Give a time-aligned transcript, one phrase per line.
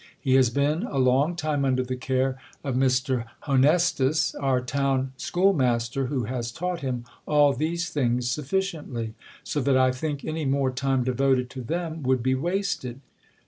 [0.19, 3.25] He has been a long time under the care of Mr.
[3.47, 9.13] Ilonestus, our town schoolmas ter, who has taught him all these things sutTiciently.
[9.43, 12.99] So that I think any more time devoted to them would be wasted.